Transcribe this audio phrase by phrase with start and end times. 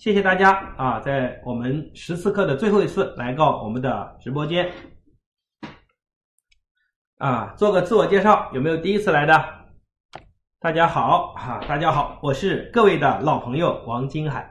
[0.00, 4.72] 谢谢大家啊，在我们十四课的最后一次来到我们的直播间
[7.18, 9.34] 啊，做个自我介绍，有没有第一次来的？
[10.58, 14.50] 大家好哈，大家好，我是各位的老朋友王金海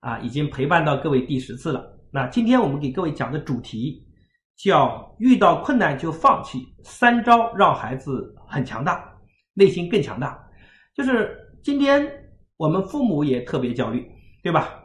[0.00, 1.80] 啊，已经陪伴到各位第十次了。
[2.12, 4.04] 那今天我们给各位讲的主题
[4.56, 9.08] 叫遇到困难就放弃，三招让孩子很强大，
[9.54, 10.36] 内心更强大。
[10.96, 12.04] 就是今天
[12.56, 14.04] 我们父母也特别焦虑，
[14.42, 14.78] 对吧？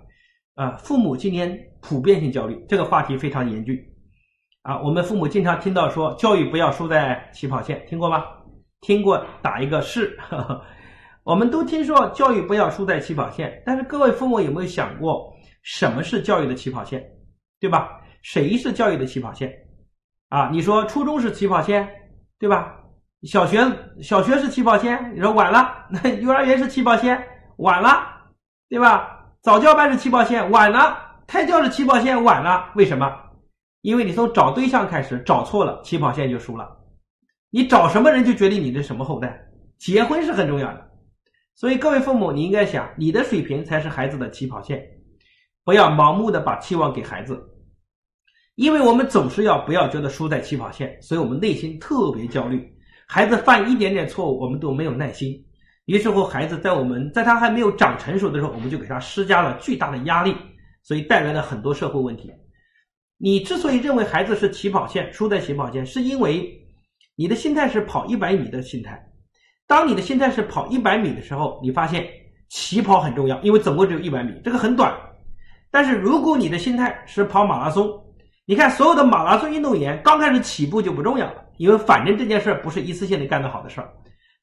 [0.56, 3.78] 啊，父母今天普遍性焦虑，这个话题非常严峻
[4.62, 4.82] 啊。
[4.82, 8.24] 我们父母经常听到说，教育不要输在起跑线，听过吗？
[8.80, 10.18] 听过，打一个是。
[11.24, 17.04] 我们都听说教育不要输在起跑线，但是各位父母有没有想过，什么是教育的起跑线？
[17.60, 17.90] 对吧？
[18.22, 19.52] 谁是教育的起跑线？
[20.30, 21.86] 啊，你说初中是起跑线，
[22.40, 22.76] 对吧？
[23.24, 23.60] 小学
[24.02, 27.22] 小学是起跑线，你说晚了，那幼儿园是起跑线，
[27.58, 28.08] 晚了，
[28.70, 29.15] 对吧？
[29.46, 32.72] 早教班是起跑线，晚了；胎教是起跑线，晚了。
[32.76, 33.16] 为什么？
[33.82, 36.68] 因为你从找对象开始找错了，起跑线就输了。
[37.52, 39.40] 你找什么人就决定你的什么后代。
[39.78, 40.90] 结婚是很重要的，
[41.54, 44.84] 所以各位父母，你应该想，你的水平才是孩子的起跑线，
[45.64, 47.40] 不要盲目的把期望给孩子。
[48.56, 52.68] 因为我们总是要不要觉得输在起跑线，所以我们内心特别焦虑。
[53.08, 55.40] 孩子犯一点点错误，我们都没有耐心。
[55.86, 60.36] 于是乎，孩子在我们在他还没有长成熟的时候，我们就给他施加了巨大的压力，
[60.82, 62.32] 所以带来了很多社会问题。
[63.18, 66.52] 你之所以认为孩子是起跑线，输在起跑线，是因为
[67.16, 69.02] 你的心态是跑一百米的心态。
[69.68, 72.08] 当你的心态是跑一百米的时候，你发现
[72.50, 74.92] 起跑很重要，因为总共只有一百米，这个很短。
[75.72, 77.88] 但是如果你的心态是跑马拉松，
[78.46, 83.90] 你看所有的马拉松运动员刚开始起步就不重要了，因为反正这件事不是一次性的干得好的事儿。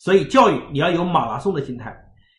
[0.03, 1.97] 所以，教育你要有马拉松的心态，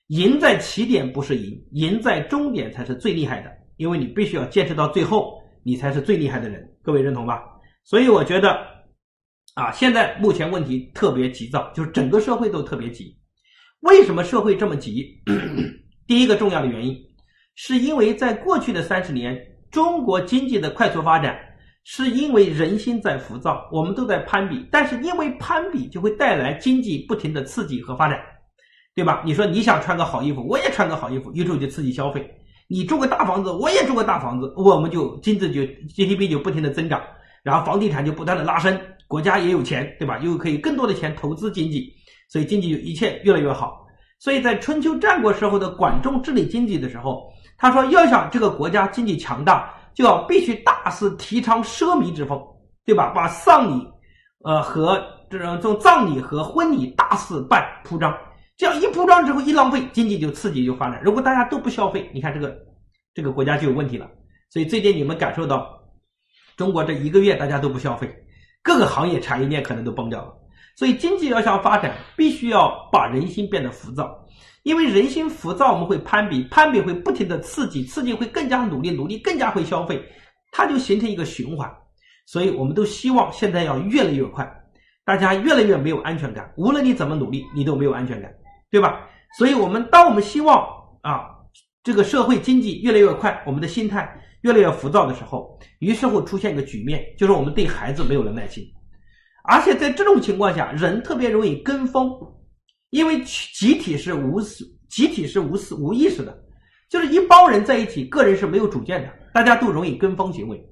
[0.08, 3.50] 赢在起点不是赢，赢在终点才是最厉害的。
[3.78, 6.61] 因为你必须要坚持到最后，你才是最厉害的人。
[6.81, 7.41] 各位认同吧？
[7.86, 8.50] 所以我觉得，
[9.53, 13.18] 啊，现在目前问题特别急躁，就是整个社会都特别急。
[13.79, 15.23] 为什么社会这么急？
[16.06, 16.97] 第一个重要的原因，
[17.56, 19.41] 是因为在过去的三十年，
[19.72, 21.40] 中国经济的快速发展。
[21.85, 28.17] 是因为人心在浮躁，我们都在攀比，但是因为攀比就会带来经济不停的刺激和发展，
[28.95, 29.21] 对吧？
[29.25, 32.25] 你说你想穿个好衣服，我也穿个好衣服，于是就刺激消费。
[32.69, 37.01] 你住个大房子，我也住个大房子，我们就经济就 GDP 就不停的增长，
[37.43, 40.17] 然后房地产就不断的拉升，国家也有钱，对吧？
[40.19, 41.93] 又可以更多的钱投资经济，
[42.29, 43.85] 所以经济就一切越来越好。
[44.19, 49.69] 所以在春秋战国时候的管仲治理经济的时候，他说要想这个国家经济强大。
[49.93, 52.41] 就要必须大肆提倡奢靡之风，
[52.85, 53.11] 对吧？
[53.15, 53.87] 把丧礼，
[54.43, 58.15] 呃和这种这种葬礼和婚礼大肆办铺张，
[58.57, 61.01] 这样一铺张之后一浪费，经济就刺激就发展。
[61.03, 62.55] 如果大家都不消费，你看这个
[63.13, 64.09] 这个国家就有问题了。
[64.49, 65.67] 所以最近你们感受到，
[66.55, 68.07] 中国这一个月大家都不消费，
[68.61, 70.33] 各个行业产业链可能都崩掉了。
[70.75, 74.22] 所以经济要想发展，必须要把人心变得浮躁。
[74.63, 80.01] 因为人心浮躁，我们会攀比，攀比会不停的刺激，刺激会更加努力，努力更加会消费，
[80.51, 81.69] 它就形成一个循环。
[82.25, 84.50] 所以我们都希望现在要越来越快，
[85.03, 86.50] 大家越来越没有安全感。
[86.56, 88.34] 无论你怎么努力，你都没有安全感，
[88.72, 89.06] 对吧？
[89.38, 90.66] 所以我们当我们希望
[91.02, 91.28] 啊，
[91.84, 98.63] 这个社会经济越来越快，我们的心态越来越浮躁的时候，于是会出现一个局面，就是我们对孩子没有了耐心，
[99.44, 102.09] 而且在这种情况下，人特别容易跟风。
[102.93, 106.43] 因为集体是无思，集体是无思无意识的，
[106.87, 110.63] 就是一帮人在一起，个人是没有主见的，大家都容易跟风行为，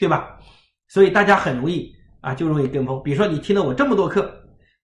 [0.00, 0.36] 对吧？
[0.88, 3.00] 所以大家很容易啊，就容易跟风。
[3.04, 4.28] 比如说你听了我这么多课，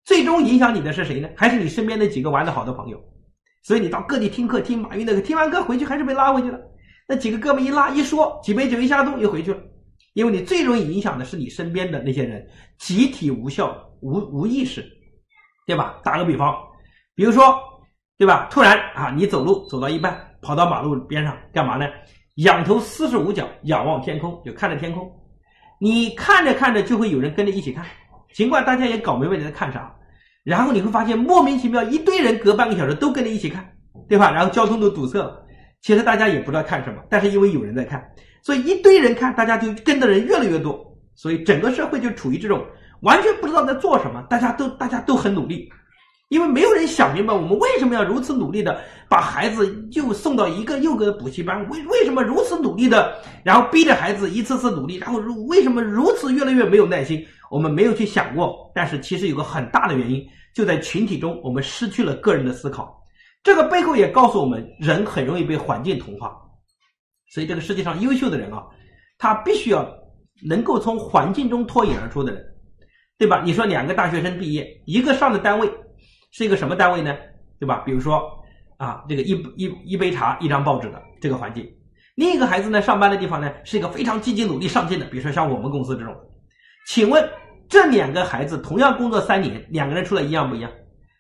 [0.04, 1.28] 最终影响你的是谁呢？
[1.36, 3.04] 还是你身边那几个玩的好的朋友？
[3.64, 6.60] 所以你到各地听课，听马云的课，听完课回去还是被拉回去了。
[7.08, 9.60] 那几个哥们一拉一说，几杯酒一下肚又回去了。
[10.12, 14.88] 因为你最容易影响的是你身边的那些人，集体无效无无意识，
[15.66, 16.00] 对吧？
[16.04, 16.56] 打个比方。
[17.14, 17.56] 比如说，
[18.18, 18.48] 对吧？
[18.50, 21.86] 突然啊，你走路走到一半，跑到马路边上干嘛呢？
[22.36, 25.10] 仰头四十五角，仰望天空，就看着天空。
[25.80, 27.84] 你看着看着，就会有人跟着一起看，
[28.32, 29.94] 尽管大家也搞明白你在看啥。
[30.42, 33.64] 然后你会发现，莫名其妙一堆人隔半个小时都跟着一起看，
[34.08, 34.30] 对吧？
[34.32, 35.40] 然后交通都堵塞了。
[35.80, 38.04] 其实大家也不知道看什么，但是因为有人在看，
[38.42, 40.84] 所以一堆人看，大家就跟的人越来越多，
[41.14, 42.64] 所以整个社会就处于这种
[43.02, 45.70] 完全不知道在做什么，大家都大家都很努力。
[46.34, 51.64] 因为没有人想明白，我们为什么要如此努力的把孩子又送到一个又个的补习班？
[51.68, 54.96] 为为什么如此努力的，然后逼着孩子一次次努力？
[54.96, 57.24] 然后如为什么如此越来越没有耐心？
[57.52, 58.68] 我们没有去想过。
[58.74, 60.26] 但是其实有个很大的原因，
[60.56, 63.00] 就在群体中，我们失去了个人的思考。
[63.44, 66.36] 这个背后也告诉我们，人很容易被环境同化。
[67.30, 68.64] 所以这个世界上优秀的人啊，
[69.18, 69.88] 他必须要
[70.44, 72.44] 能够从环境中脱颖而出的人，
[73.18, 73.40] 对吧？
[73.44, 75.70] 你说两个大学生毕业，一个上的单位
[76.36, 77.16] 是一个什么单位呢？
[77.60, 77.82] 对吧？
[77.86, 78.20] 比如说
[78.76, 81.64] 啊，这个一一一杯茶一张报纸的这个环境，
[82.16, 86.12] 另一个孩子呢上班的地方呢是一个非常积极努力上进的，比如说像我们公司这种。
[86.88, 87.26] 请问
[87.68, 90.70] 这两个孩子同样工作三年，两个人出来一样不一样？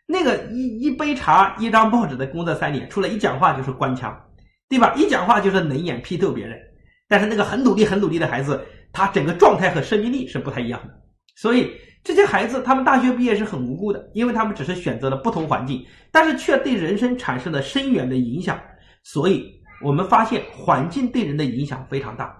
[0.06, 4.20] 那个一一杯茶一张报纸的工作三年，出来一讲话就是官腔。
[4.66, 4.92] 对吧？
[4.96, 6.58] 一讲话就是冷眼批斗别人，
[7.06, 10.94] 但是那个很努力、很努力的孩子，他整个状态和生命力是不太一样的。
[11.36, 11.70] 所以
[12.04, 18.60] 这些孩子，他们大学毕业是很无辜的，因为他们只是选择了不同环境，但是却对人生产生了深远的影响。
[19.02, 19.50] 所以
[19.82, 22.32] 我们发现，环境对人的影响非常大。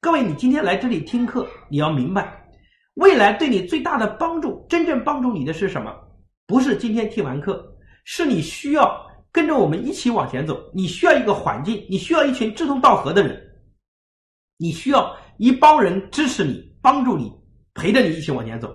[0.00, 2.42] 各位，你今天来这里听课，你要明白，
[2.94, 5.94] 未来对你最大的帮助，真正帮助你的是什么？
[6.46, 7.64] 不是今天听完课，
[8.04, 9.12] 是你需要。
[9.34, 13.40] 跟着我们一起往前走，你需要一个环境，你需要一群志同道合的人，
[14.58, 17.32] 你需要一帮人支持你、帮助你、
[17.72, 18.70] 陪着你一起往前走，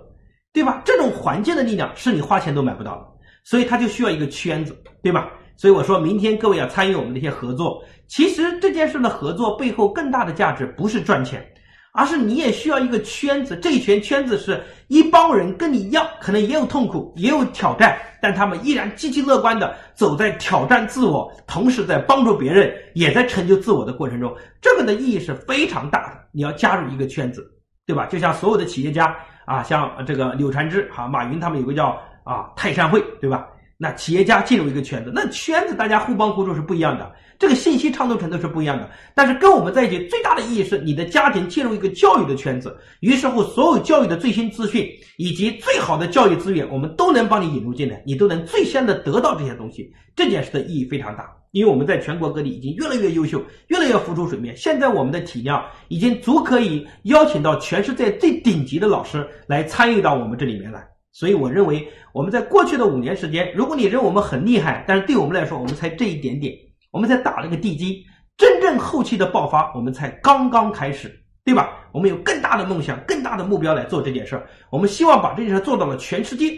[0.58, 0.82] 对吧？
[0.84, 3.06] 这种环境的力量是你花钱都买不到的，
[3.44, 5.30] 所以它就需要一个圈子，对吧？
[5.56, 11.48] 所以我说明天各位要参与我们这些合作，其实这件事的合作背后更大的价值不是赚钱。
[11.92, 26.18] 而是你也需要一个圈子，这一圈圈子是一帮人跟你一样，可能也有痛苦，也有挑战，但他们依然积极乐观的走在挑战自我，同时在帮助别人，也在成就自我的过程中，这个的意义是非常大的。
[26.32, 27.44] 你要加入一个圈子，
[27.86, 28.06] 对吧？
[28.06, 29.16] 就像所有的企业家
[29.48, 33.46] 啊，像这个柳传志、哈马云他们有个叫啊泰山会，对吧？
[33.80, 38.90] 那企业家进入一个圈子，那圈子大家互帮互助是不一样的，这个信息畅通程度是不一样的。
[39.14, 44.84] 但是跟我们在一起最大的意义是，你的家庭进入一个教育的圈子，于是乎所有教育的最新资讯
[45.16, 49.88] 以及最好的教育资源，我们都能帮你引入进来，你都能最先的得到这些东西。
[50.16, 54.56] 这件事的意义非常大，因为我们在全国各地已经越来越优秀，越来越浮出水面。
[54.56, 60.84] 现在我们的体量已经足可以邀请到全世界最顶级的老师来参与到我们这里面来。
[61.18, 66.56] 所以我认为，我们在过去的五年时间，如果你认为我们很厉害，但是对我们来说，我们才这一点点，
[66.92, 68.04] 我们才打了个地基，
[68.36, 71.12] 真正后期的爆发，我们才刚刚开始，
[71.44, 71.70] 对吧？
[71.90, 74.46] 我们有更大的梦想、更大的目标来做这件事儿。
[74.70, 76.52] 我们希望把这件事做到了全世界，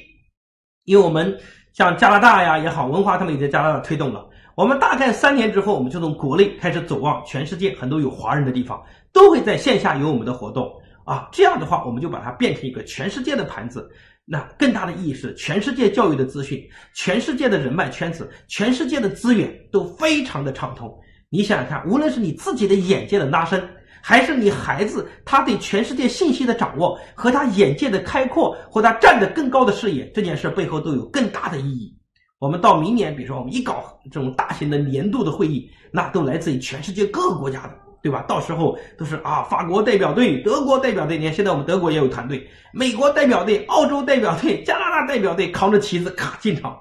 [0.85, 1.35] 因为我们
[1.73, 4.29] 像加拿大呀也好，文化他们也在加拿大推动了。
[4.57, 8.79] 我们大概三年之后，我们就从国内开始走往全世界，很多有华人的地方
[9.11, 10.71] 都会在线下有我们的活动
[11.07, 11.31] 啊。
[11.33, 13.91] 这样的话，我们就把它变成一个全世界的盘子。
[14.33, 20.89] 那更大的意义是，全世界教育的资讯，全世界的人脉圈子，全世界的资源都非常的畅通。
[21.31, 23.61] 你想想看，无论是你自己的眼界的拉伸，
[24.01, 31.93] 还是你孩子他对全世界信息的掌握和他眼界的开阔，或他站得更高的视野，这件事背后都有更大的意义。
[32.39, 37.75] 我们到明年，比如说我们一搞这种大型的年度的会议，那都来自于全世界各个国家的。
[38.03, 38.23] 对吧？
[38.29, 46.79] 到时候都是啊，法国代表队、德国代表队，你看现在我们德国也有团队，美国代表队、澳洲代表队、加拿大代表队扛着旗子咔进场，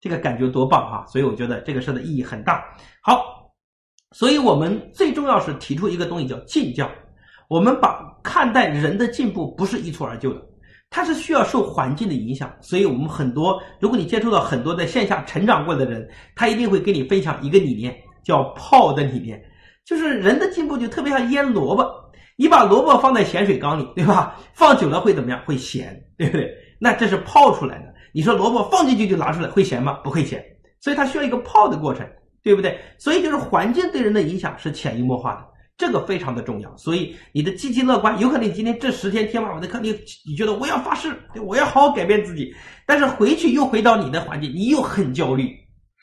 [0.00, 1.04] 这个感觉多棒哈！
[1.06, 2.64] 所以我觉得这个事的意义很大。
[3.02, 3.22] 好，
[4.12, 6.90] 所以我们最重要是提出一个东西叫进教，
[7.48, 10.40] 我们把看待人的进步不是一蹴而就的，
[10.88, 12.50] 它是需要受环境的影响。
[12.62, 19.42] 所以我们很多，如果你接触到很多在线下成长过的人，他一定会跟你分享一个理念，叫泡的理念。
[19.84, 21.84] 就是人的进步就特别像腌萝卜，
[22.36, 24.36] 你把萝卜放在咸水缸里，对吧？
[24.54, 25.42] 放久了会怎么样？
[25.44, 26.50] 会咸，对不对？
[26.80, 27.94] 那这是泡出来的。
[28.12, 29.94] 你说萝卜放进去就拿出来会咸吗？
[30.04, 30.42] 不会咸，
[30.80, 32.06] 所以它需要一个泡的过程，
[32.42, 32.78] 对不对？
[32.98, 35.44] 所以就是环境对人的影响是潜移默化的，
[35.76, 36.76] 这个非常的重要。
[36.76, 39.90] 所以你的积极乐观，有可能你今天这十天听完我的课，你
[40.26, 41.14] 你觉得我要发誓，
[41.44, 42.54] 我要好好改变自己，
[42.86, 45.50] 但是回去又回到你的环境，你又很焦虑，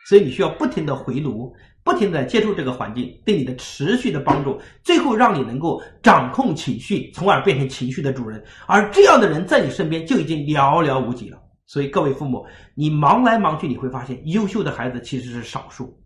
[0.08, 1.52] 所以你需要不停的回炉。
[1.84, 8.44] 不停的接触这个环境，对你的持续的帮助，最后让你能够掌控情绪，从而变成情绪的主人。
[8.68, 11.42] 而这样的人在你身边就已经寥寥无几了。
[11.66, 12.46] 所以各位父母，
[12.76, 15.98] 你忙来忙去，你会发现优秀的孩子其实是少数，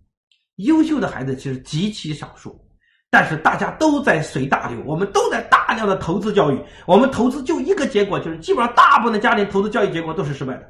[0.58, 2.60] 优秀的孩子其实极其少数。
[3.10, 10.64] 但是大家都在随大流，我们都在大量的投资教育，我们投资就一个结果，就是基本上大部分的家庭投资教育结果都是失败的，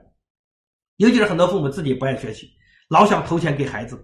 [0.98, 2.48] 尤其是很多父母自己不爱学习，
[2.88, 4.00] 老想投钱给孩子。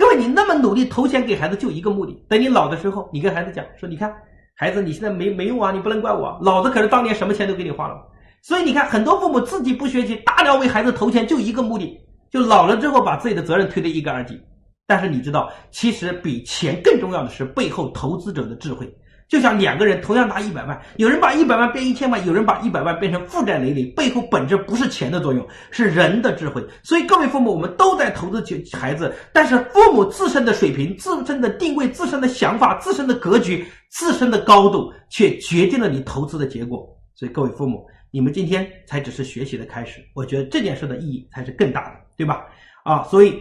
[0.00, 2.24] 各位，你那么努力投钱给孩子，就一个目的。
[2.26, 4.10] 等你老的时候，你跟孩子讲说：“你看，
[4.54, 8.00] 孩子，你现在没没用啊，你不能怪我，老子可是当年什么钱都给你花了。”
[8.40, 14.40] 所以你看，很多父母自己不学习，大量为孩子投钱，就一个目的，就老了之后把自己的责任推得一干二净。
[14.86, 18.90] 但是你知道，其实比钱更重要的是背后投资者的智慧。
[19.30, 26.60] 就像两个人同样拿一百万，有人把一百万变一千万，有人把一百万变成负债累累，背后本质不是钱的作用，是人的智慧。
[26.82, 28.44] 所以各位父母，我们都在投资
[28.76, 36.84] 孩子，但是父母自身的水平、自身的定位、自身的想法、自身的格局、自身的高度，却决定了你投资的结果。
[37.14, 42.44] 所以各位父母，你们今天才只是学习的开始，我觉得这件事的意义才是更大的，对吧？
[42.82, 43.40] 啊，所以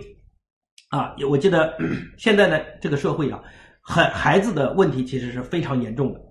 [0.91, 1.75] 啊，我记得
[2.19, 3.41] 现在的这个社会啊。
[3.89, 6.22] 孩孩子的问题其实是非常严重的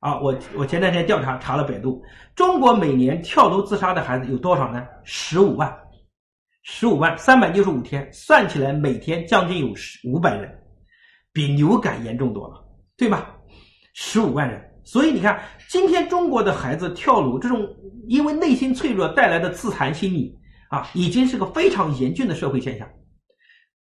[0.00, 0.20] 啊！
[0.20, 2.02] 我我前两天调查查了百度，
[2.34, 4.86] 中国每年跳楼自杀的孩子有多少呢？
[5.02, 5.74] 十五万，
[6.62, 10.54] 十五万，三百六十五天，算起来每天将近有十五百人，
[11.32, 12.62] 比流感严重多了，
[12.98, 13.34] 对吧？
[13.94, 17.66] 十五万人，所以你看，今天中国的孩子跳楼，这种
[18.08, 20.36] 因为内心脆弱带来的自残心理
[20.68, 22.86] 啊，已经是个非常严峻的社会现象。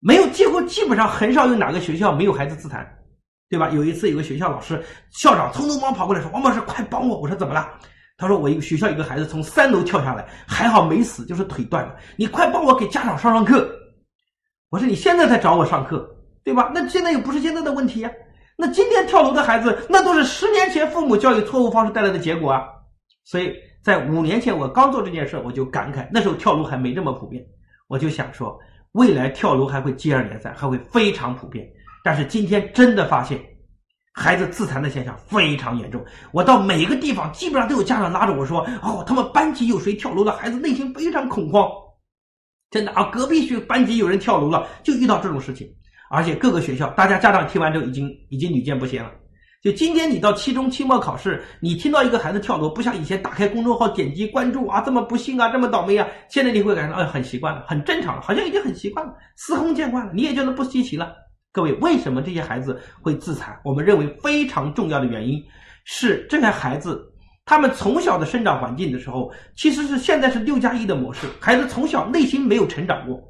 [0.02, 2.86] 没有，几乎基本上很少有哪个学校没有孩子自残。
[3.52, 3.70] 对吧？
[3.72, 4.82] 有一次，有个学校老师、
[5.12, 7.70] 校长匆匆忙跑过来说：“王老师，快帮我！”我说：“怎么了？”
[8.18, 11.94] 他说：“我一个学校一个孩子从三楼跳下来，还好没死，就是腿断了。
[12.16, 13.70] 你快帮我给家长上上课。”
[14.72, 16.10] 我说：“你现在才找我上课，
[16.46, 16.72] 对吧？
[16.74, 18.10] 那现在又不是现在的问题呀。
[18.56, 22.64] 那今天跳楼的孩子，那都是十年前父母教育错误方式带来的结果啊。
[23.26, 23.54] 所以
[23.84, 27.46] 在五年前我刚做这件事，我就感慨，那时候跳楼还没这么普遍，
[27.90, 28.58] 我就想说，
[28.94, 31.68] 未来跳楼还会接二连三，还会非常普遍。”
[32.04, 33.40] 但是今天真的发现，
[34.14, 36.04] 孩子自残的现象非常严重。
[36.32, 41.70] 我到每一个地方，基本上都有家长拉着我说：“哦，他们班级有谁跳楼了？”孩子内心非常恐慌。
[42.70, 45.68] 真的啊，隔壁学班级有人跳楼了，就遇到这种事情。
[46.10, 49.12] 而且各个学校，大家家长听完之后已经已经屡见不鲜了。
[49.62, 56.08] 就今天你到期中、期末考试，你听到一个孩子跳楼，不像以前打开公众号点击关注啊，这么不幸啊，这么倒霉啊。
[56.30, 61.14] 现在你会感觉到，哎，很习惯了，很正常，好像已经很习惯了，司空见惯了，你也觉得不稀奇了。
[61.54, 63.60] 各位，为什么这些孩子会自残？
[63.66, 65.44] 我们认为非常重要的原因
[65.84, 67.04] 是，这些孩子
[67.44, 71.28] 他们从小的生长环境的时候，其实是现在是六加一的模式。
[71.42, 73.22] 孩子从小内心没有成长过，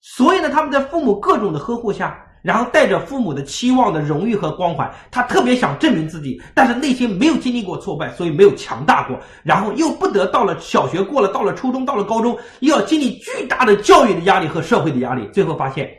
[0.00, 15.90] 所以呢，他们在父母各种的呵护下，然后带着父母的期望的荣誉和光环，他特别想证明自己，但是内心没有经历过挫败，所以没有强大过，然后又不得到了小学过了，到了初中，到了高中，又要经历巨大的教育的压力和社会的压力，最后发现。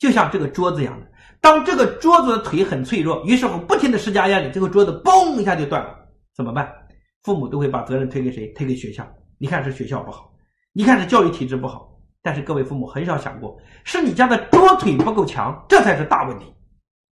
[0.00, 1.06] 就像这个桌子一样的，
[1.42, 5.94] 当这个桌子的腿很脆弱，于是乎不停的施加压力，这个桌子嘣一下就断了，
[6.34, 6.68] 怎么办？
[7.22, 8.48] 父母都会把责任推给谁？
[8.48, 9.06] 推给学校。
[9.36, 10.32] 你看是学校不好，
[10.72, 11.88] 你看是教育体制不好。
[12.22, 16.46] 但是各位父母很少想过，是你家的桌腿不够强，这才是大问题，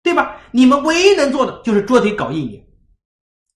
[0.02, 0.36] 对吧？
[0.52, 2.64] 你们唯一能做的就是桌腿搞硬一点，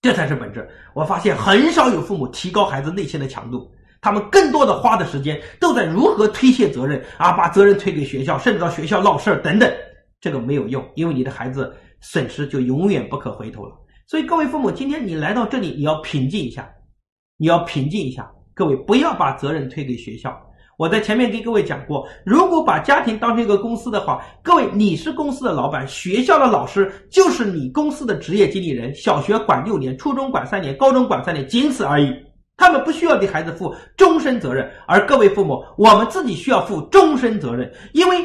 [0.01, 0.69] 这才是本质。
[0.93, 3.69] 我发现很少有父母提高孩子内心的强度。
[4.01, 9.71] 他们更多的花的时间都在如何推卸责任啊，把责任推给学校，甚至到学校闹事儿等等，
[10.19, 13.75] 这个没有用，因为你的孩子损失就永远不可回头了。
[14.07, 16.67] 所以各位父母，今天你来到这里，你要平静一下，
[17.37, 18.29] 你要平静一下。
[18.53, 20.37] 各位不要把责任推给学校。
[20.77, 28.93] 我在前面跟各位讲过，如果把家庭当成一个公司的话，各位你是公司的老板，学校的老师就是你公司的职业经理人。
[28.95, 32.11] 小学管六年，初中管三年，高中管三年，仅此而已。
[32.61, 38.23] 他们不需要对孩子负终身责任，而各位父母，我们自己需要负终身责任，因为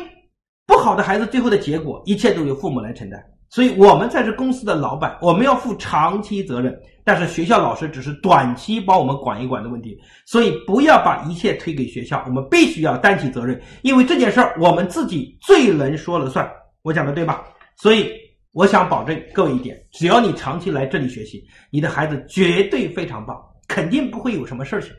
[0.67, 3.19] 不好的孩子最后的结果，一切都由父母来承担。
[3.49, 6.79] 所以，我们才是公司的老板，我们要负长期责任。
[7.03, 9.97] 但是，学校老师只是短期帮我们管一管的问题。
[10.27, 16.47] 所以，不要把一切推给学校，我们必须要担起责任，因为这件事儿我们自己最能说了算。
[16.83, 17.43] 我讲的对吧？
[17.77, 18.11] 所以，
[18.53, 23.35] 我想保证各位一点：只要你长期来这里学习，你的孩子绝对非常棒。
[23.69, 24.93] 肯定不会有什么事情，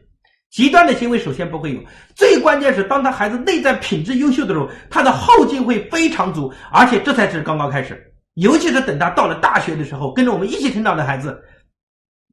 [0.50, 1.82] 极端的行为首先不会有，
[2.16, 8.02] 最关键是当他孩子内在品质优秀的时候，他的后劲会非常足，而且这才是刚刚开始。
[8.36, 11.42] 尤其是等他到了大学的时候，跟着我们一起成长的孩子，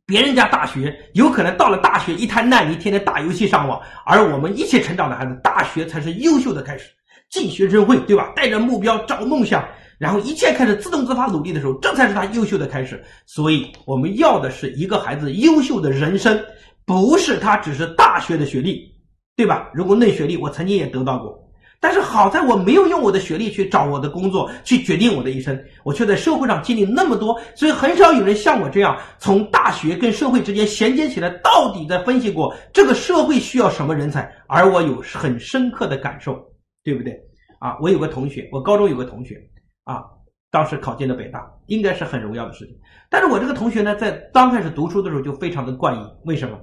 [0.07, 6.91] 别人家大学有可能到了大学一滩烂泥，天天打游戏上网，而我们一起成长的孩子，大学才是优秀的开始，
[7.31, 8.31] 进学生会，对吧？
[8.37, 9.67] 带着目标找梦想。
[9.99, 13.03] 然后一切开始自动自发努力的时候，这才是他优秀的开始。
[13.27, 16.39] 所以我们要的是一个孩子优秀的人生，
[16.85, 18.93] 不是他只是大学的学历，
[19.37, 19.71] 对吧？
[19.73, 21.39] 如果论学历，我曾经也得到过，
[21.81, 36.39] 但是好在我没有用我的学历去找我的工作，去决定我的一生，我却在社会上经历那么多，所以很少有人像我这样从大学跟社会之间衔接起来，到底在分析过这个社会需要什么人才，而我有很深刻的感受，
[36.83, 37.19] 对不对？
[37.61, 39.37] 啊，我有个同学，我高中有个同学。
[39.85, 40.05] 啊，
[40.51, 42.77] 当时考进了北大，应该是很荣耀的事情。
[43.09, 46.59] 但是我这个同学呢，在刚开始读书的时候就非常的怪异，为什么？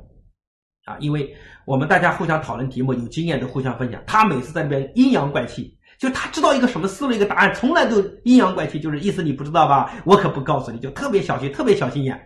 [0.86, 1.36] 啊，因为
[1.66, 4.02] 我们大家互相讨论题目，有经验的互相分享。
[4.08, 9.94] 他每次在那边阴阳怪气，就他知道一个什么思路，一个答案，从来都阴阳怪气，就是意思你不知道吧？
[10.06, 12.20] 我可不告诉你，就特别小心，特别小心眼。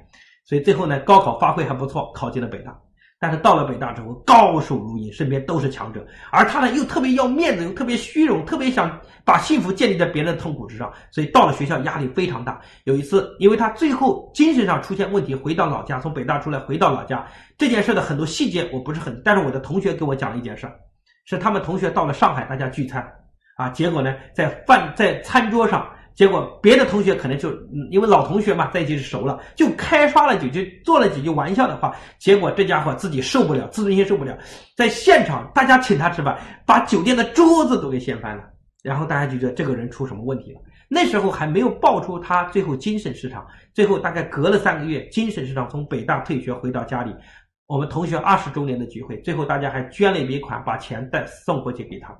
[0.45, 2.79] 所以最后呢，高考发挥还不错，考进了北大。
[3.17, 12.59] 但是到了北大之后，高手如云，身边都是强者，而他呢又特别要面子，又特别虚荣，特别想把幸福建立在别人的痛苦之上，所以到了学校压力非常大。
[12.83, 17.25] 有一次，因为他最后精神上出现问题，回到老家，从北大出来回到老家，
[17.57, 20.69] 这件事的很多细节我不是很，但是我的同学给我讲了一件事，
[21.23, 23.01] 是他们同学到了上海，大家聚餐，
[23.55, 25.89] 啊，结果呢在饭在餐桌上。
[26.15, 27.51] 结果别的同学可能就
[27.91, 31.93] 因为老同学嘛，在一起是熟了，就开发了几句，做了几句玩笑的话。
[32.17, 34.37] 结果这家伙自己受不了，自尊心受不了，
[34.77, 38.43] 在现场大家请他吃饭，把酒店的桌子都给掀翻了。
[38.81, 40.59] 然后大家就觉得这个人出什么问题了。
[40.87, 43.45] 那时候还没有爆出他最后精神失常。
[43.73, 47.13] 最后大概隔了三个月，精神失常从北大退学回到家里。
[47.65, 52.15] 我们同学二十周年的聚会，最后大家还捐了一笔款，把钱再送回去给他。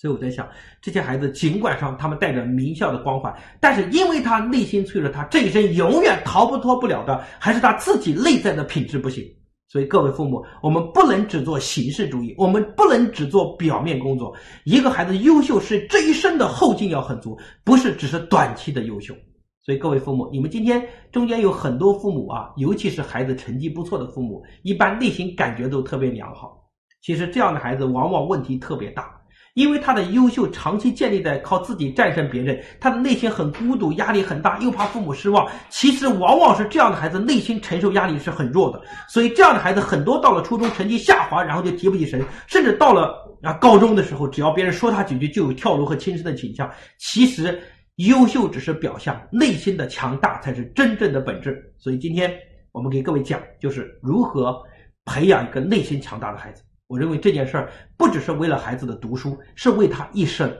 [0.00, 0.48] 所以我在想，
[0.80, 3.30] 这些孩子尽管上他们带着名校的光环，
[3.60, 9.22] 但是因为他内心脆弱，他这一生永远逃不脱不了的，还是他自己内在的品质不行。
[9.68, 14.34] 所以各位父母，我们不能只做形式主义，我们不能只做表面工作。
[14.64, 19.14] 一个孩子优秀是这一生的后劲要很足，不是只是短期的优秀。
[19.62, 26.58] 所以各位父母，你们今天中间有很多父母啊，尤其是孩子成绩不错的父母，一般内心感觉都特别良好。
[27.02, 29.19] 其实这样的孩子往往问题特别大。
[29.54, 35.48] 因为他的优秀长期建立在靠自己战胜别人，他的内心很孤独，压力很大，又怕父母失望。
[35.68, 46.70] 其实往往是这样的孩子内心承受压力是很弱的，所以这样的孩子很多到了初中成绩下滑，然后就提不起神，甚至到了啊高中的时候，只要别人说他几句，就有跳楼和轻生的倾向。
[46.98, 47.60] 其实
[47.96, 51.60] 优秀只是表象，内心的强大才是真正的本质。
[51.78, 52.32] 所以今天
[52.72, 54.56] 我们给各位讲，就是如何
[55.04, 56.62] 培养一个内心强大的孩子。
[56.90, 60.52] 我认为这件事儿不只是为了孩子的读书，是为他一生，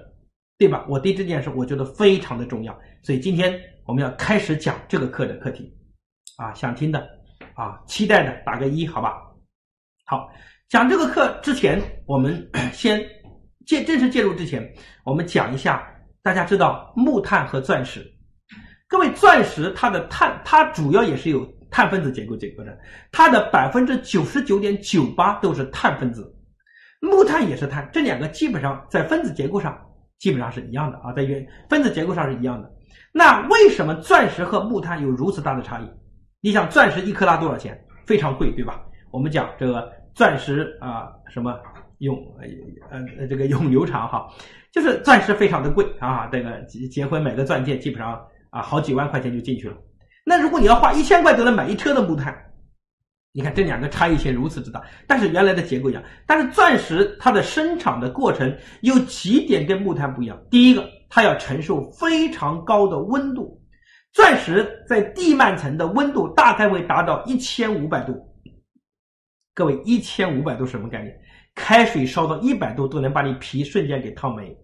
[0.59, 0.87] 对吧？
[0.89, 5.77] 我对这件事我觉得非常的重要，所以今天我们要开始讲这个课的课题，
[6.37, 7.05] 啊，想听的，
[7.55, 9.15] 啊，期待的打个一，好吧？
[10.07, 10.31] 好，
[10.69, 13.05] 讲这个课之前，我们 先
[13.67, 14.73] 介正式介入之前，
[15.05, 15.85] 我们讲一下，
[16.23, 18.09] 大家知道木炭和钻石，
[18.87, 21.45] 各位，钻石它的碳，它主要也是有。
[21.71, 22.79] 碳分子结构结构的，
[23.12, 26.35] 它的百分之九十九点九八都是碳分子，
[27.00, 29.78] 木炭也是碳，这两个基本上在分子结构上
[30.19, 32.71] 基本上是一样的啊，在原分子结构上是一样的。
[33.13, 35.89] 那为什么钻石和木炭有如此大的差异？
[36.41, 37.78] 你想，钻石一克拉多少钱？
[38.06, 38.83] 非常贵，对吧？
[39.11, 41.59] 我们讲这个钻石啊，什么
[41.99, 42.17] 永
[42.91, 44.28] 呃这个永流长哈，
[44.73, 49.76] 就是钻石非常的贵啊，这个结结婚买个钻戒基本上啊好几万块钱就进去了。
[50.25, 52.37] 那如果你要花一千块都能买一车的木炭，
[53.33, 56.02] 你看这两个差异性如此之大，但是原来的结构一样。
[56.26, 60.37] 但是钻石它的生产的过程有几点跟木炭不一样。
[60.50, 63.61] 第一个，它要承受非常高的温度，
[64.13, 68.21] 钻石在地幔层的温度大概会达到一千五百度。
[69.54, 71.17] 各位，一千五百度什么概念？
[71.54, 74.56] 开水烧到一百度都能把你皮瞬间给烫没，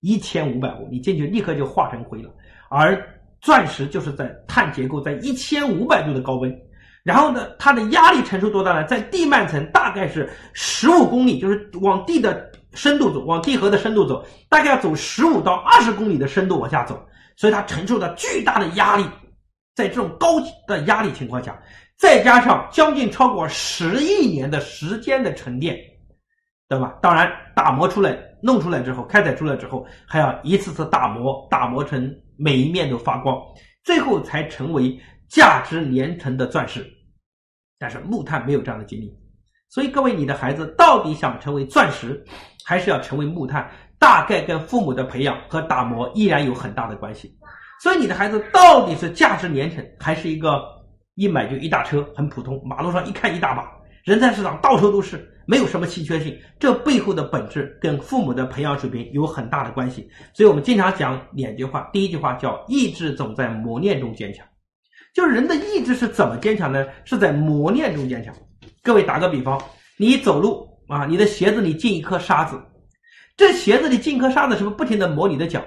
[0.00, 2.30] 一千五百度，你进去立刻就化成灰了。
[2.70, 6.54] 而钻石就是在碳结构在一千五百度的高温，
[7.02, 8.84] 然后呢，它的压力承受多大呢？
[8.84, 17.02] 在地幔层大概是十五公里，就是往地的深度走，往地核的深度走，大概要走十五到二十公里的深度往下走，
[17.36, 19.04] 所以它承受的巨大的压力，
[19.74, 21.58] 在这种高的压力情况下，
[21.96, 25.74] 再加上将近超过十亿年的时间的沉淀，
[26.68, 26.94] 对吧？
[27.00, 32.14] 当然，打磨出来、弄出来之后，开采出来之后，还要一次次打磨，打磨成。
[32.42, 33.36] 每一面都发光，
[33.84, 34.98] 最后才成为
[35.28, 36.86] 价值连城的钻石。
[37.78, 39.14] 但是木炭没有这样的经历，
[39.68, 42.24] 所以各位，你的孩子到底想成为钻石，
[42.64, 43.70] 还是要成为木炭？
[43.98, 47.36] 大概跟父母的培养和打磨依然有很大的关系。
[47.82, 50.62] 所以你的孩子到底是价值连城，还是一个
[51.16, 53.70] 一买就一大车，很普通，马路上一看一大把，
[54.04, 55.26] 人才市场到处都是。
[55.50, 60.08] 没有什么稀缺性，这背后的本质跟父母的培养水平有很大的关系。
[60.32, 64.46] 所以我们经常讲两句话，第一句话叫“意志总在磨练中坚强”，
[65.12, 66.86] 就是人的意志是怎么坚强呢？
[67.04, 68.32] 是在磨练中坚强。
[68.80, 69.60] 各位打个比方，
[69.96, 72.56] 你走路啊，你的鞋子里进一颗沙子，
[73.36, 75.60] 这鞋子里进颗沙子是不是不停的磨你的脚？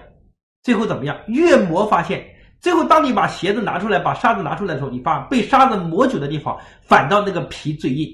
[0.61, 1.19] 最后怎么样？
[1.27, 2.25] 越磨发现，
[2.61, 8.09] 最后当你把鞋子拿出来，把沙子拿出来的时候，你发现被沙子磨久的地方，反倒那个皮最硬，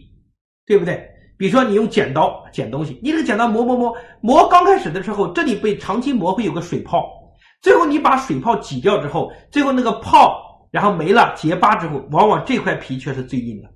[0.66, 1.08] 对不对？
[1.40, 7.10] 比如说，你用剪刀剪东西，你这个剪刀磨磨磨磨，刚开始的时候，这里被长期磨会有个水泡，
[7.62, 13.70] 最后你把水泡挤掉之后，最后那个泡然后没了结疤之后，往往这块皮却是最硬的。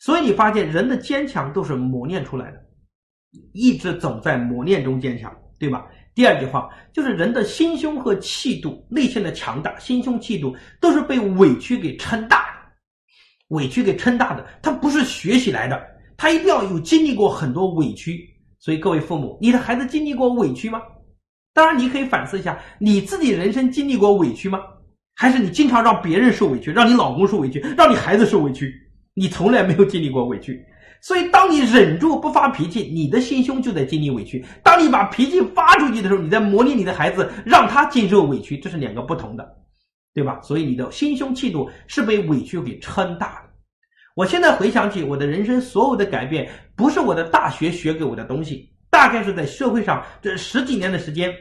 [0.00, 2.58] 所以你发现人的坚强都是磨练出来的，
[3.52, 5.86] 一直总在磨练中坚强，对吧？
[6.16, 12.72] 第二句话就是人的心胸和气度，内心的强大，心胸气度都是被委屈给撑大的，
[13.48, 15.80] 委屈给撑大的，它不是学习来的，
[16.16, 18.28] 他一定要有经历过很多委屈。
[18.58, 20.80] 所以各位父母，你的孩子经历过委屈吗？
[21.52, 24.58] 当然，你可以反思一下，你自己人生经历过委屈吗？
[25.14, 28.72] 还是你经常让别人受委屈，让你老公受委屈，让你孩子受委屈，
[29.14, 30.60] 你从来没有经历过委屈。
[31.00, 39.46] 所以，当你忍住不发脾气，你的心胸就在经历委屈；当你把脾气发出去的时候，你在磨练你的孩子，让他经受委屈，这是两个不同的，
[40.14, 40.40] 对吧？
[40.42, 43.43] 所以，你的心胸气度是被委屈给撑大的。
[44.14, 51.34] 我现在回想起我的人生所有的改变，不是我的大学学给我的东西，大概是在社会上这十几年的时间，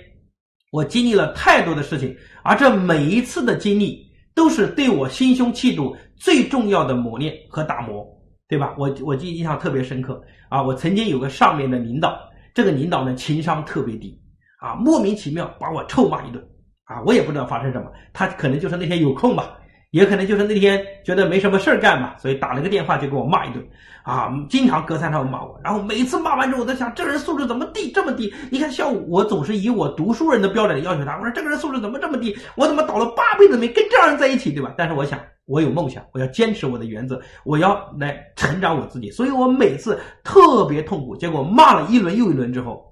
[0.72, 8.06] 我经历了太多的事情，而这每一次的经历，都是对我心胸气度最重要的磨练和打磨。
[8.46, 8.76] 对吧？
[8.78, 10.62] 我我记印象特别深刻啊！
[10.62, 12.20] 我曾经有个上面的领导，
[12.54, 14.22] 这个领导呢情商特别低
[14.60, 16.44] 啊，莫名其妙把我臭骂一顿
[16.84, 17.02] 啊！
[17.04, 19.58] 我也不知道发生什么，他可能就是那天有空吧，
[19.94, 23.64] 也可能就是那天觉得没什么事儿干吧，所以打了个电话就给我骂一顿
[24.02, 24.34] 啊！
[24.50, 28.34] 经常隔三差五骂我，然后每次骂完之后，我在想这人素质怎么低这么低？
[28.50, 32.36] 你看，像我总是以我读书人的标准要求他，我说这个人素质怎么这么低？
[32.56, 34.74] 我怎么倒了八辈子霉跟这样人在一起，对吧？
[34.76, 35.20] 但是我想。
[35.46, 39.12] 我有梦想，我要坚持我的原则，我要来成长我自己。
[39.12, 42.90] 所以我每次特别痛苦，结果骂了一轮又一轮之后，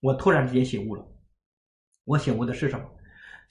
[0.00, 1.04] 我突然之间醒悟了。
[2.04, 2.84] 我醒悟的是什么？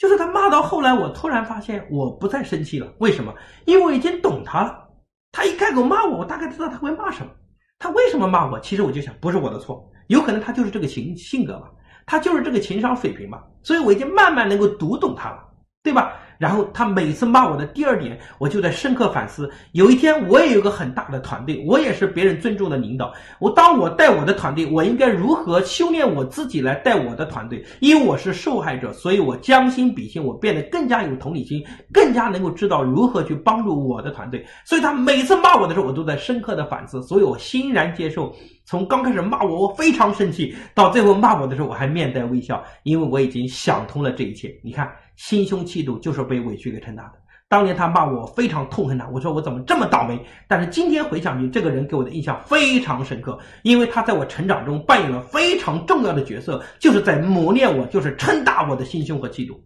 [0.02, 2.92] 就是他骂到后来，我突然发现我不再生气了。
[2.98, 3.32] 为什么？
[3.66, 4.90] 因为我已经懂他了。
[5.32, 7.32] 他一开口骂我，我大概知道他会骂什么。
[7.78, 8.60] 他为什么骂我？
[8.62, 11.70] 其实我就想，不是我的错，有可能他就是这个性性格吧，
[12.08, 13.44] 他就是这个情商水平吧。
[13.62, 15.38] 所以我已经慢慢能够读懂他了，
[15.84, 16.18] 对吧？
[16.42, 19.48] 然后他每次骂我的第二点，我就在深刻反思。
[19.74, 23.14] 有一天我也有个很大的团队，我也是别人尊重的领导。
[23.38, 27.64] 我当我带我的团队，我应该如何修炼我自己来带我的团队？
[27.80, 34.44] 因为我是受害者，所以我将心比心，我变得更加有同理心，更加能够知道如何去帮助我的团队。
[34.66, 37.04] 所以他每次骂我的时候，我都在深刻的反思。
[37.04, 38.36] 所以我欣然接受。
[38.66, 44.54] 从刚开始骂我，我非常生气，到最后骂我的时候，我还面带微笑，因为我已经想通了这一切。
[44.64, 47.20] 你看，心胸气度就是被委屈给撑大的。
[47.50, 50.18] 当年他骂我，非常痛恨他，我说我怎么这么倒霉？
[50.48, 59.62] 但是今天回想起这个人给我的印象非常深刻，因为他在我成长中扮演了非常重要的角色，就是在磨练我，就是撑大我的心胸和气度。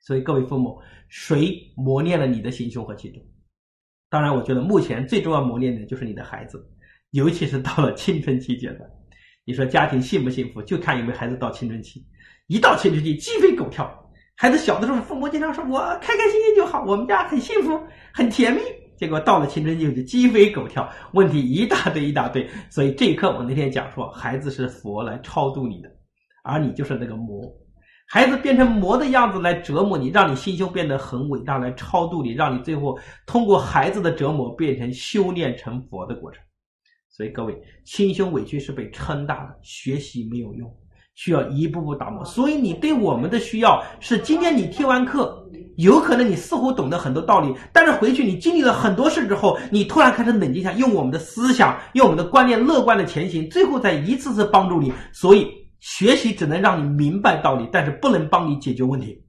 [0.00, 3.20] 所以各位父母，谁磨练了你的心胸和气度？
[4.10, 6.68] 当然，我觉得目前最重要磨练的就是你的孩子。
[7.14, 8.80] 尤其是到了青春期阶段，
[9.44, 12.04] 你说家庭幸不幸福，就看有没有孩子到青春期。
[12.48, 13.88] 一到青春期，鸡飞狗跳。
[14.34, 17.80] 孩子小的时候，父母经常说我开开心心就好，我们家很幸福，
[18.12, 18.60] 很甜蜜。
[18.96, 22.44] 结果到了青春期就鸡飞狗跳，问题一大堆一大堆。
[22.68, 25.88] 所以这一刻，我那天讲说，孩子是佛来超度你的，
[26.42, 27.48] 而你就是那个魔。
[28.08, 36.42] 孩子变成魔的样子来折磨你，让你心胸变得很伟大，来超度你，让你最后通过孩子的折磨变成修炼成佛的过程。
[37.16, 40.68] 所以各位，心胸委屈是被撑大的，学习没有用，
[41.14, 42.24] 需要一步步打磨。
[42.24, 54.92] 所以你对我们的需要是：今天你听完课，有可能你似乎懂得很多道理，但是回去你经历了很多事之后，你突然开始冷静下，用我们的思想，用我们的观念，乐观的前行，最后再一次次帮助你。
[55.12, 55.46] 所以
[55.78, 59.22] 学习只能让你明白道理，但是不能帮你解决问题。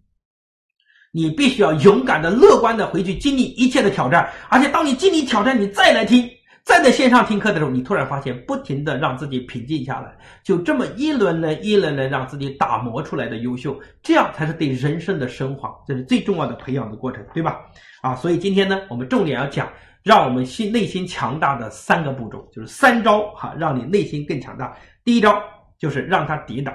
[1.12, 6.28] 你必须要勇敢的、乐观的回去经历一切的挑战，而且当你经历挑战，你再来听。
[6.66, 17.60] 在在线上听课的时候，你突然发现，不停的让自己平静下来，就这么一轮轮、一轮轮让自己打磨出来的优秀，这样才是对人生的升华，这是最重要的培养的过程，对吧？
[18.02, 24.76] 啊，所以今天呢，我们重点要讲，让我们心内心强大的三个步骤，就是三招哈，让你内心更强大。
[25.04, 25.40] 第一招
[25.78, 26.74] 就是让他跌倒。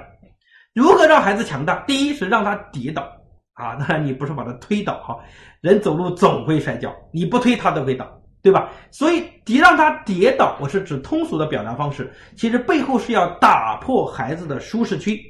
[0.73, 1.83] 如何让孩子强大？
[1.85, 3.03] 第一是让他跌倒
[3.55, 5.19] 啊，当然你不是把他推倒哈，
[5.59, 8.09] 人走路总会摔跤，你不推他都会倒。
[8.41, 8.69] 对吧？
[8.89, 12.11] 所以跌让他跌倒，我是指通俗的表达方式。
[12.35, 15.21] 其实背后是要打破孩子的舒适区，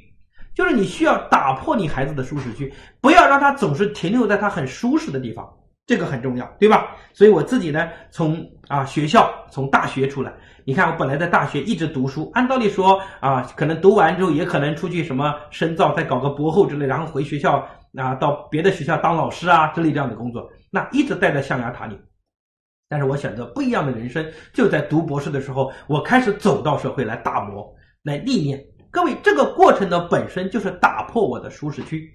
[0.54, 5.46] 就是你需要打破你孩子的舒适区，不要让他总是停留在他很舒适的地方，
[5.86, 6.96] 这个很重要，对吧？
[7.12, 10.32] 所以我自己呢，从啊学校从大学出来，
[10.64, 21.98] 你看我本来在大学一直读书，按道理说啊，可能读完之后也可能出去什么深造，再搞个博后之类，然后回学校啊到别的学校当老师啊之类这样的工作，那一直待在象牙塔里。
[22.92, 27.66] 但是我选择不一样的人生，就在读博士的时候，我开始走到社会来打磨、
[28.02, 28.62] 来历练。
[28.90, 32.06] 各位，这个过程的本身就是打破我的舒适区，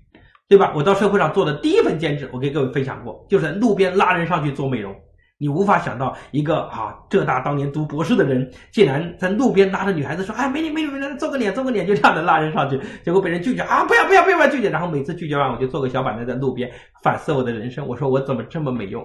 [0.48, 0.72] 对吧？
[0.76, 4.96] 我到社会上做的第一份兼职，我给各位分享过，就是路边拉人上去做美容。
[5.40, 13.84] 你无法想到一个啊浙大当年读博士的人，竟然在路边拉着女孩子说：“哎，美女美女美女，做个脸做个脸，就这样的拉人上去。”结果被人拒绝啊！
[13.86, 14.70] 不要不要不要拒绝。
[14.70, 17.88] 然后每次拒绝完，我就做个小板凳在路边反思我的人生。
[17.88, 19.04] 我说我怎么这么没用？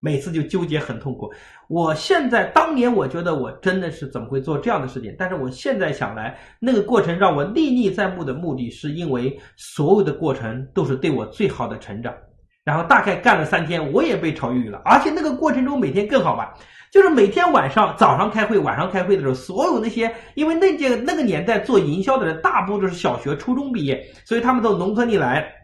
[0.00, 1.32] 每次就纠结很痛苦。
[1.68, 5.14] 我现在当年我觉得我真的是怎么会做这样的事情？
[5.18, 12.14] 但是我现在想来，那个过程让我历历在目的目的是因为所有的过程都是对我最好的成长。
[12.62, 16.48] 然后大概干了三天，我也被炒鱿鱼了，而且那个过程中每天更好玩，
[16.92, 25.55] 就是每天晚上早上开会，晚上开会的时候，所有那些因为那届那个年代做营销的人，大部分都是小学、初中毕业，所以他们到农村里来。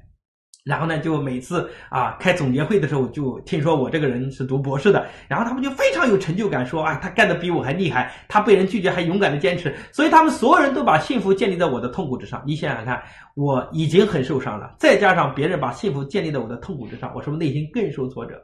[0.64, 12.40] 然后呢，就每次啊开总结会的时候，就听说我这个人是读博士的，然后他们就非常有成就感，说啊他干的比我还厉害，他被人拒绝还勇敢的坚持，所以他们所有人都把幸福建立在我的痛苦之上。
[12.46, 13.02] 你想想看，
[13.34, 18.40] 我已经很受伤了，再加上别人把幸福建立在我的痛苦之上，我是不是内心更受挫折？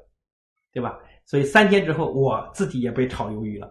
[0.72, 0.98] 对吧？
[1.24, 3.70] 所以三天之后，我自己也被炒鱿鱼了。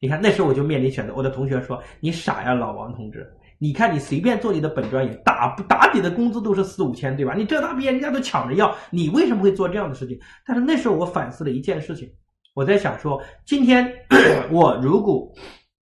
[0.00, 3.24] 你看那时候我就面临选择，我的同学说你傻呀，老王同志。
[3.58, 7.34] 你看，你随便做你的本专业，打打底的工资都是四五千，对吧？
[7.34, 10.18] 你浙大毕业，人家都抢着要，你为什么会做这样的事情？
[10.46, 12.10] 但是那时候我反思了一件事情，
[12.54, 13.90] 我在想说，今天
[14.50, 15.32] 我如果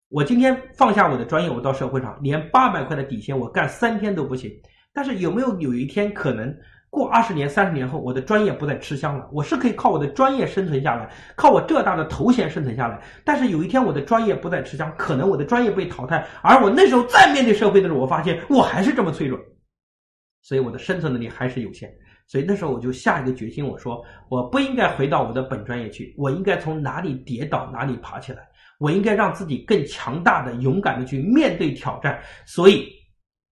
[0.09, 4.51] 我今天放下我的专业，我到社会上连八百块的底薪我干三天都不行，
[4.93, 6.55] 但是有没有有一天可能？
[6.91, 9.29] 过二十年、三十年后，我的专业不再吃香了。
[9.33, 13.01] 我是可以靠我的专业生存下来，靠我浙大的头衔生存下来。
[13.25, 19.39] 但是有一天我的专业不再吃香，可能我的专业被淘汰，而我那时候再面对社会的时候，我发现我还是这么脆弱，
[20.43, 21.89] 所以我的生存能力还是有限。
[22.27, 28.49] 所以那时候我就下一个决心，我说我不应该回到我的本专业去，我应该从哪里跌倒哪里爬起来，
[28.79, 32.21] 我应该让自己更强大的、勇敢的去面对挑战。
[32.45, 32.89] 所以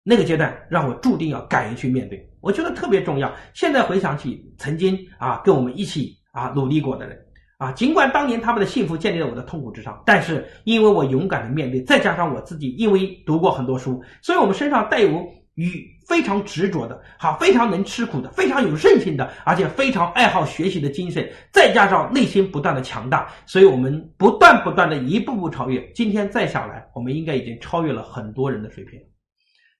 [0.09, 2.25] 那个阶段让我注定要敢于去面对。
[2.39, 3.29] 我觉得特别重要。
[3.53, 7.17] 现在回想起曾经啊跟我们一起啊努力过的人
[7.57, 25.83] 啊，尽管当年他们的幸福建立在我的痛苦之上，但是因为我勇敢的面对，再加上我自己因为读过很多书，所以我们身上带有与非常执着的，好非常能吃苦的，非常有韧性的，而且非常爱好学习的精神，再加上内心不断的强大，所以我们不断不断的一步步超越。
[25.93, 28.97] 今天再想来，我们应该已经超越了很多人的水平。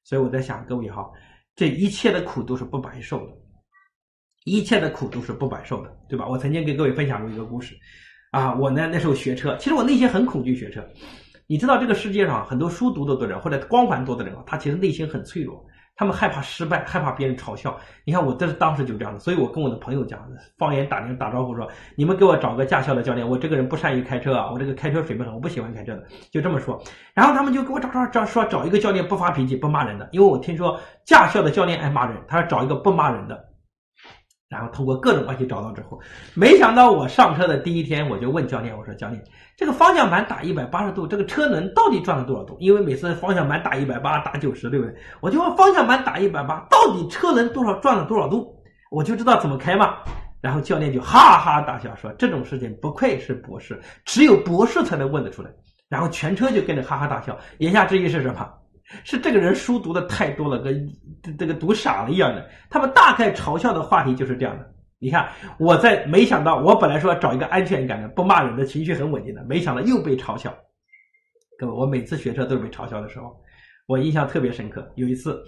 [0.08, 1.06] 所以我在想，各位哈。
[1.54, 3.34] 这一切的苦都是不白受的，
[4.46, 6.26] 一切的苦都是不白受的，对吧？
[6.26, 7.76] 我曾经给各位分享过一个故事，
[8.32, 10.82] 啊，我呢那时候学车，其实我内心很恐惧学车。
[11.46, 15.67] 你知道这个世界上很多书读的多的人或者光环多的人，他其实内心很脆弱。
[15.98, 17.76] 他们害怕失败，害怕别人嘲笑。
[18.06, 20.20] 你看我这是当时就这样的，所以我跟我的朋友讲，
[20.56, 26.80] 方言打打招呼说：“你们给我找个驾校的教练，我这个人不善于开车啊，我这个开车水平很，我不喜欢开车的。”就这么说。
[27.16, 33.47] 然后他们就给我找找找说找一个教练不发脾气、不骂人的，因为我听说驾校的教练爱骂人，他说找一个不骂人的。
[34.50, 36.00] 然后通过各种关系找到之后，
[36.34, 39.22] 没想到我上车的第一天，我就问教练：“我说教练，
[39.58, 42.56] 这个方向盘打一百八十度，这个车轮到底转了多少度？
[42.60, 44.96] 因为每次方向盘打一百八、打九十，对不对？
[45.20, 48.56] 我就问方向盘打一百八，到底车轮多少转了多少度？
[48.90, 49.98] 我就知道怎么开嘛。”
[50.40, 55.50] 然后教练就哈哈大笑说：“这种事情不愧是博士，只有博士才能问得出来。”
[55.90, 57.38] 然后全车就跟着哈哈大笑。
[57.58, 58.48] 言下之意是什么？
[59.04, 60.90] 是这个人书读的太多了，跟
[61.38, 62.50] 这个读傻了一样的。
[62.70, 64.66] 他们大概嘲笑的话题就是这样的。
[65.00, 70.52] 你看，我在没想到，我本来说找一个安全感的、不骂人的、情绪很稳定的，没想到又被嘲笑。
[71.60, 73.36] 各位，我每次学车都是被嘲笑的时候，
[73.88, 74.90] 我印象特别深刻。
[74.96, 75.44] 有一次，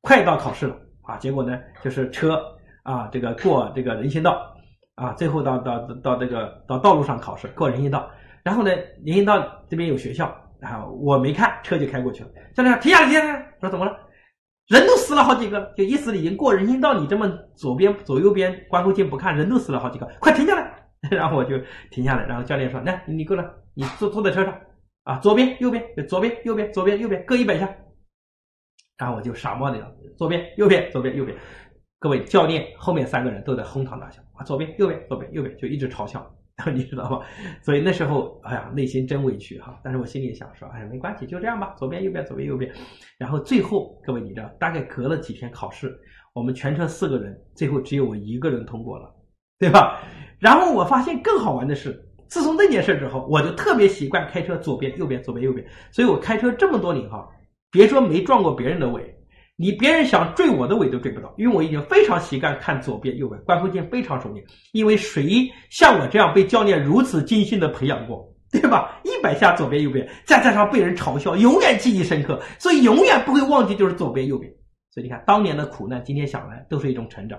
[0.00, 2.40] 快到考试了啊，结果呢，就是车
[2.84, 4.56] 啊，这个过这个人行道
[4.94, 8.08] 啊，最后到到到这个到道路上考试，过人行道，
[8.42, 8.70] 然后呢，
[9.04, 10.34] 人行道这边有学校。
[10.66, 12.30] 啊我没看，车就开过去了。
[12.54, 13.54] 教练停下来，停下来！
[13.60, 13.96] 说怎么了？
[14.68, 20.88] 人都死了好几个，就意思已经过人行道，你这么左边左右边观后镜不看，人都死了好几个，快停下来！
[21.10, 21.56] 然后我就
[21.90, 24.60] 停下来，然后教练说：“来，你过来，你坐坐在车上
[25.04, 27.72] 啊，左边右边，左边右边，左边右边各一百下。”
[28.98, 31.36] 然后我就傻帽的样子，左边右边，左边右边。
[32.00, 36.28] 各位教练后面三个人都在哄堂大笑啊，左边右边，左边右边，就一直嘲笑。
[36.74, 37.20] 你知道吗？
[37.60, 39.78] 所以那时候，哎呀，内心真委屈哈。
[39.84, 42.72] 但是我心里想说，哎，没关系，就这样吧，左边右边，左边右边。
[43.18, 45.94] 然后最后，各位你知道，大概隔了几天考试，
[46.32, 49.14] 我们全车四个人，最后只有我一个人通过了，
[49.58, 50.00] 对吧？
[50.38, 55.66] 然后我发现更好玩的是，自从那件事之后，我就特别习惯开车左边右边，左边右边。
[55.92, 57.28] 所以我开车这么多年哈，
[57.70, 59.15] 别说没撞过别人的尾。
[59.56, 64.44] 你别人想追我的尾都追不到，因为我已经非常习惯看左边右边，观后镜非常熟练。
[64.72, 69.00] 因为谁像我这样被教练如此精心的培养过，对吧？
[69.02, 74.52] 一百下左边右边，再加上被人嘲笑，永远记忆深刻，所以永远不会忘记就是左边右边。
[74.90, 77.38] 所以你看，当年的苦难，今天想来都是一种成长。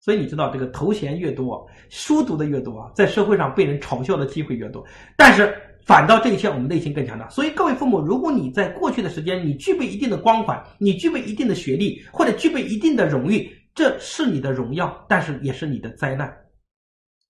[0.00, 4.84] 所以你知道，这个头衔越多，书读的越多啊，在社会上被人嘲笑的机会越多。
[5.16, 7.28] 但是反倒这一切，我们内心更强大。
[7.28, 16.32] 所以各位父母，如果你在过去的时间，你具备一定的光环，你具备一定的学历，或者具备一定的荣誉，这是你的荣耀，但是也是你的灾难。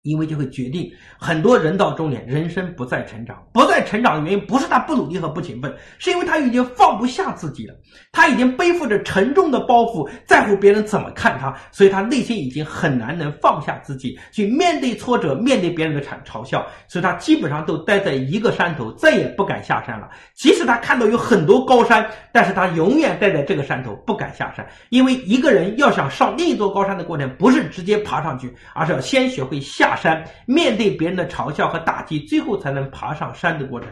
[0.03, 7.75] 因为就会决定很多人到中年，人生不再成长，不再成长的原因不是他不努力和不勤奋，是因为他已经放不下自己了，
[8.11, 20.09] 他已经背负着沉重的包袱，在乎别人怎么看他，所以他内心已经很难能放下自己去面对挫折，面对别人的嘲嘲笑，所以他基本上都待在一个山头，再也不敢下山了。
[20.33, 29.90] 即使他看到有很多高山，但是他永远待在这个山头，不敢下山，因为一个人要想上另一座高山的过程，不是直接爬上去，而是要先学会下。
[29.95, 33.91] 下山，面对别人的嘲笑和打击，最后才能爬上山的过程。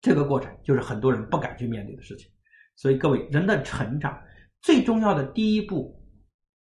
[0.00, 2.30] 这个过程就是很多人不敢去面对的事情。
[2.76, 4.18] 所以各位，人的成长
[4.62, 5.94] 最重要的第一步，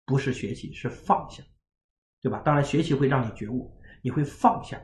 [0.05, 1.43] 不是学习，是放下，
[2.21, 2.41] 对吧？
[2.45, 4.79] 当然，学习会让你觉悟，你会放下。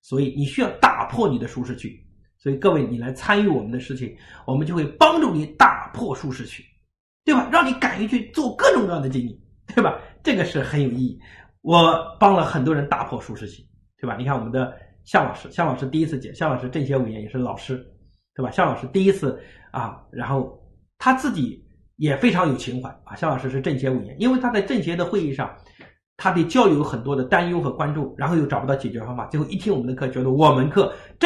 [0.00, 2.00] 所以你需要打破你的舒适区。
[2.38, 6.64] 所以各位，你来参与我们的事情，我们就会帮助你打破舒适区，
[7.24, 7.48] 对吧？
[7.50, 10.00] 让你敢于去做各种各样的经历，对吧？
[10.22, 11.20] 这个是很有意义。
[11.68, 13.62] 我帮了很多人打破舒适区，
[14.00, 14.16] 对吧？
[14.16, 17.76] 你看我们的向老师，向老师第一次见，向老师政协委员也是老师，
[18.34, 18.50] 对吧？
[18.50, 19.38] 向老师第一次
[19.70, 20.58] 啊，然后
[20.96, 21.62] 他自己
[21.96, 23.14] 也非常有情怀啊。
[23.16, 25.54] 向老师是政协委员，因为他在政协的会议上，
[26.16, 31.16] 他对教育有很多的担忧和关注，然后又找不到解决方法，最后一听我们的课，觉得我们课这。